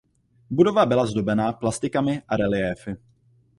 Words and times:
Budova 0.49 0.85
byla 0.85 1.05
zdobená 1.05 1.53
plastikami 1.53 2.21
a 2.27 2.37
reliéfy. 2.37 2.95